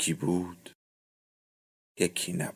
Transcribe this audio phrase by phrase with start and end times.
[0.00, 0.70] یکی بود
[1.98, 2.54] یکی نبود.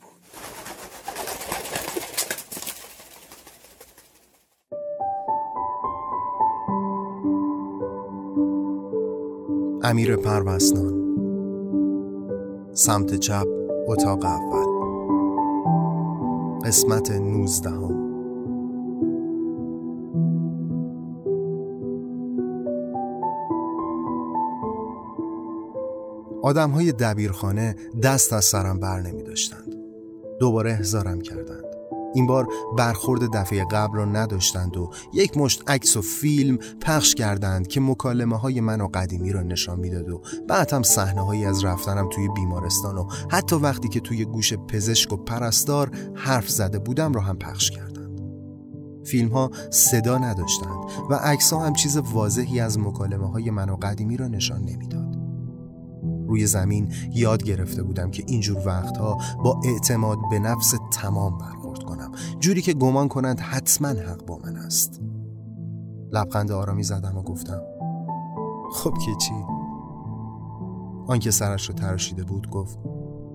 [9.82, 11.04] امیر پروسنان
[12.74, 13.46] سمت چپ
[13.88, 14.66] اتاق اول.
[16.64, 18.03] قسمت نوزدهم.
[26.44, 29.74] آدم های دبیرخانه دست از سرم بر نمی داشتند.
[30.40, 31.64] دوباره احزارم کردند.
[32.14, 37.66] این بار برخورد دفعه قبل را نداشتند و یک مشت عکس و فیلم پخش کردند
[37.66, 41.64] که مکالمه های من و قدیمی را نشان می‌داد و بعد هم صحنه هایی از
[41.64, 47.12] رفتنم توی بیمارستان و حتی وقتی که توی گوش پزشک و پرستار حرف زده بودم
[47.12, 48.20] را هم پخش کردند.
[49.04, 50.78] فیلم ها صدا نداشتند
[51.10, 55.13] و عکس ها هم چیز واضحی از مکالمه های من و قدیمی را نشان نمی‌داد.
[56.28, 62.12] روی زمین یاد گرفته بودم که اینجور وقتها با اعتماد به نفس تمام برخورد کنم.
[62.40, 65.00] جوری که گمان کنند حتما حق با من است.
[66.12, 67.60] لبخند آرامی زدم و گفتم
[68.72, 69.34] خب که چی؟
[71.06, 72.78] آنکه سرش رو تراشیده بود گفت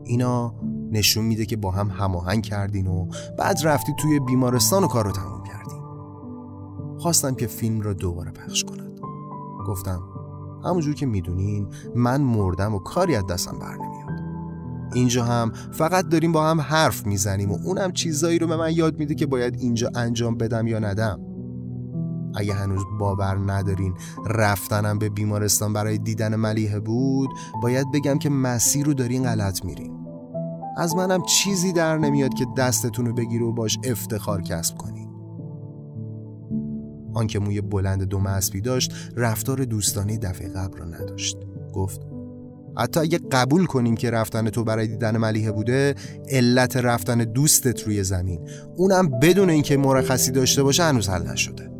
[0.03, 0.55] اینا
[0.91, 5.11] نشون میده که با هم هماهنگ کردین و بعد رفتی توی بیمارستان و کار رو
[5.11, 5.81] تموم کردین.
[6.97, 8.99] خواستم که فیلم را دوباره پخش کند.
[9.67, 10.01] گفتم
[10.65, 14.19] همونجور که می‌دونین من مردم و کاری از دستم بر نمیاد.
[14.93, 18.99] اینجا هم فقط داریم با هم حرف می‌زنیم و اونم چیزایی رو به من یاد
[18.99, 21.19] میده که باید اینجا انجام بدم یا ندم.
[22.35, 23.93] اگه هنوز باور ندارین
[24.25, 27.29] رفتنم به بیمارستان برای دیدن ملیحه بود
[27.61, 29.99] باید بگم که مسیر رو دارین غلط میرین.
[30.77, 34.98] از منم چیزی در نمیاد که دستتون رو بگیر و باش افتخار کسب کنین.
[37.13, 41.37] آنکه موی بلند دو اسبی داشت رفتار دوستانه دفعه قبل را نداشت.
[41.73, 42.01] گفت
[42.77, 45.95] حتی اگه قبول کنیم که رفتن تو برای دیدن ملیحه بوده
[46.29, 48.49] علت رفتن دوستت روی زمین.
[48.75, 51.71] اونم بدون اینکه مرخصی داشته باشه هنوز حل نشده.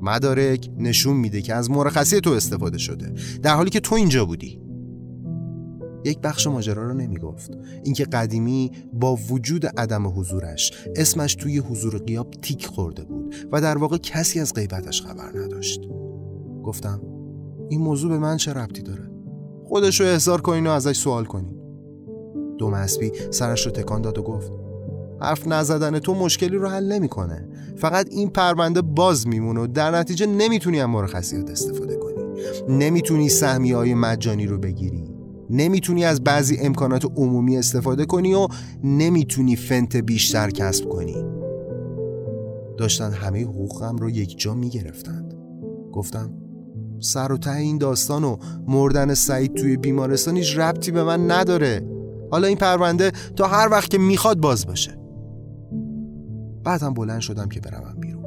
[0.00, 4.60] مدارک نشون میده که از مرخصی تو استفاده شده در حالی که تو اینجا بودی.
[6.04, 7.50] یک بخش ماجرا رو نمی‌گفت.
[7.84, 13.78] اینکه قدیمی با وجود عدم حضورش اسمش توی حضور قیاب تیک خورده بود و در
[13.78, 15.80] واقع کسی از غیبتش خبر نداشت.
[16.64, 17.00] گفتم
[17.68, 19.10] این موضوع به من چه ربطی داره؟
[19.64, 21.56] خودش رو احضار کنین و ازش سوال کنین.
[22.58, 24.52] دو مسبی سرش رو تکان داد و گفت
[25.20, 27.48] حرف نزدن تو مشکلی رو حل نمی‌کنه.
[27.76, 32.22] فقط این پرونده باز میمونه و در نتیجه نمی‌تونی هم مرخصیات استفاده کنی.
[32.68, 35.11] نمی‌تونی سهمی های مجانی رو بگیری.
[35.52, 38.48] نمی‌تونی از بعضی امکانات عمومی استفاده کنی و
[38.84, 41.24] نمی‌تونی فنت بیشتر کسب کنی.
[42.76, 45.34] داشتن همه حقوقم رو یک جا می‌گرفتند.
[45.92, 46.30] گفتم
[47.00, 48.36] سر و ته این داستان و
[48.66, 51.88] مردن سعید توی بیمارستان هیچ ربطی به من نداره.
[52.30, 54.98] حالا این پرونده تا هر وقت که می‌خواد باز باشه.
[56.64, 58.24] بعدم بلند شدم که بروم بیرون.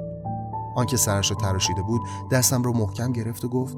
[0.76, 3.78] آنکه سرش رو تراشیده بود دستم رو محکم گرفت و گفت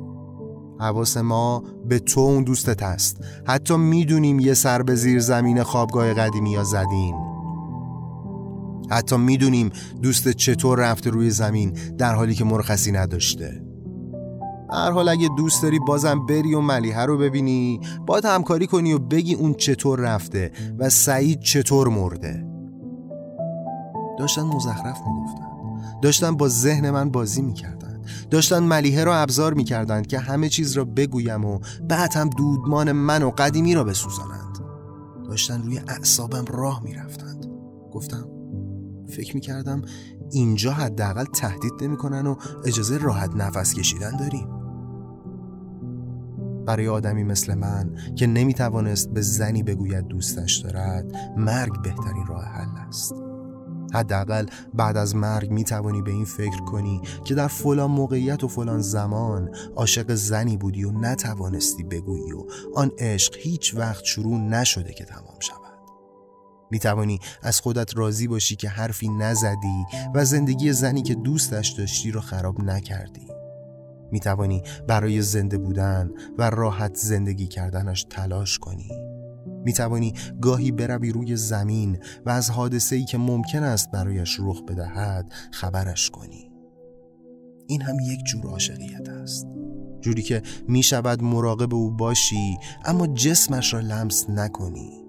[0.80, 3.24] حواس ما به تو اون دوستت هست.
[3.48, 7.16] حتی می‌دونیم یه سر به زیر زمین خوابگاه قدیمی یا زدین.
[8.90, 9.70] حتی می‌دونیم
[10.02, 13.64] دوست چطور رفته روی زمین در حالی که مرخصی نداشته.
[14.72, 19.00] هر حال اگه دوست داری بازم بری و ملیحه رو ببینی باید همکاری کنی و
[19.00, 22.48] بگی اون چطور رفته و سعید چطور مرده.
[24.20, 25.48] داشتن مزخرف می‌گفتن.
[26.02, 27.77] داشتن با ذهن من بازی می‌کردن.
[28.30, 31.60] داشتن ملیحه را ابزار می‌کردند که همه چیز را بگویم و
[31.90, 34.58] بعد هم دودمان من و قدیمی را بسوزانند.
[35.26, 37.46] داشتن روی اعصابم راه می‌رفتند.
[37.92, 38.28] گفتم
[39.10, 39.82] فکر می‌کردم
[40.32, 44.48] اینجا حداقل تهدید نمی‌کنن و اجازه راحت نفس کشیدن داریم.
[46.66, 52.88] برای آدمی مثل من که نمی‌توانست به زنی بگوید دوستش دارد مرگ بهترین راه حل
[52.88, 53.14] است.
[53.94, 58.48] حداقل بعد از مرگ می توانی به این فکر کنی که در فلان موقعیت و
[58.48, 62.44] فلان زمان عاشق زنی بودی و نتوانستی بگویی و
[62.76, 65.68] آن عشق هیچ وقت شروع نشده که تمام شود.
[66.72, 69.86] می توانی از خودت راضی باشی که حرفی نزدی
[70.16, 73.28] و زندگی زنی که دوستش داشتی رو خراب نکردی.
[74.12, 79.07] می توانی برای زنده بودن و راحت زندگی کردنش تلاش کنی.
[79.68, 84.62] می توانی گاهی بروی روی زمین و از حادثه ای که ممکن است برایش رخ
[84.62, 86.52] بدهد خبرش کنی.
[87.68, 89.48] این هم یک جور عاشقیت است.
[90.02, 95.04] جوری که می شود مراقب او باشی اما جسمش را لمس نکنی.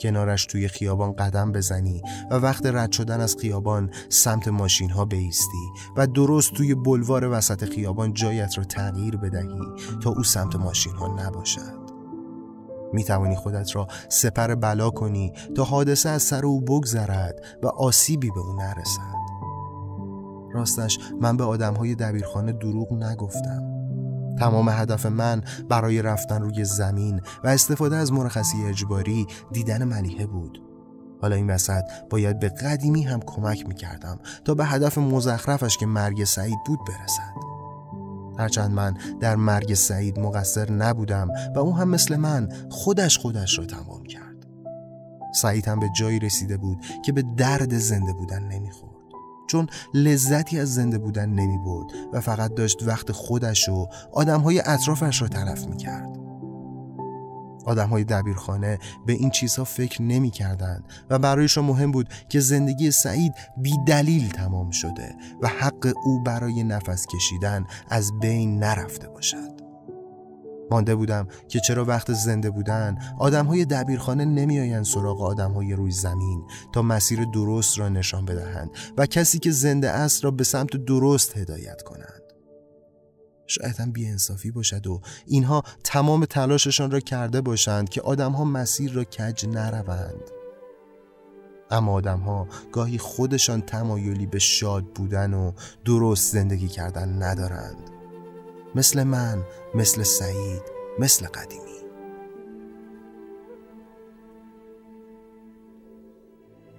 [0.00, 5.68] کنارش توی خیابان قدم بزنی و وقت رد شدن از خیابان سمت ماشین ها بیستی
[5.96, 9.60] و درست توی بلوار وسط خیابان جایت را تغییر بدهی
[10.02, 11.83] تا او سمت ماشین ها نباشد.
[12.94, 18.30] می توانی خودت را سپر بلا کنی تا حادثه از سر او بگذرد و آسیبی
[18.30, 19.24] به او نرسد.
[20.54, 23.62] راستش من به آدم های دبیرخانه دروغ نگفتم.
[24.38, 30.62] تمام هدف من برای رفتن روی زمین و استفاده از مرخصی اجباری دیدن ملیحه بود.
[31.22, 36.24] حالا این وسط باید به قدیمی هم کمک می‌کردم تا به هدف مزخرفش که مرگ
[36.24, 37.53] سعید بود برسد.
[38.38, 43.64] هرچند من در مرگ سعید مقصر نبودم و او هم مثل من خودش خودش را
[43.64, 44.46] تمام کرد
[45.34, 48.94] سعید هم به جایی رسیده بود که به درد زنده بودن نمی‌خورد
[49.46, 55.22] چون لذتی از زنده بودن نمی بود و فقط داشت وقت خودش و های اطرافش
[55.22, 56.13] را تلف می کرد.
[57.64, 62.90] آدم های دبیرخانه به این چیزها فکر نمی کردن و برایشان مهم بود که زندگی
[62.90, 69.54] سعید بی دلیل تمام شده و حق او برای نفس کشیدن از بین نرفته باشد.
[70.70, 75.90] مانده بودم که چرا وقت زنده بودن آدم های دبیرخانه نمیآیند سراغ آدم های روی
[75.90, 80.76] زمین تا مسیر درست را نشان بدهند و کسی که زنده است را به سمت
[80.76, 82.23] درست هدایت کنند
[83.46, 88.92] شاید هم بیانصافی باشد و اینها تمام تلاششان را کرده باشند که آدم ها مسیر
[88.92, 90.30] را کج نروند.
[91.70, 95.52] اما آدم ها گاهی خودشان تمایلی به شاد بودن و
[95.84, 97.90] درست زندگی کردن ندارند.
[98.74, 99.42] مثل من
[99.74, 100.62] مثل سعید
[100.98, 101.64] مثل قدیمی.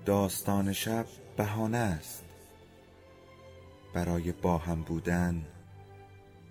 [0.06, 1.06] داستان شب
[1.38, 2.24] بهانه است.
[3.94, 5.46] برای با هم بودن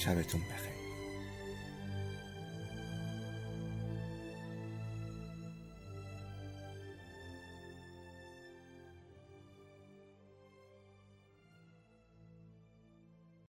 [0.00, 0.79] شبتون بخیر.